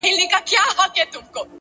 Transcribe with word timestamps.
لوړ 0.03 0.11
لید 0.17 0.29
د 0.31 0.33
راتلونکي 0.33 1.03
جوړښت 1.11 1.33
دی، 1.33 1.41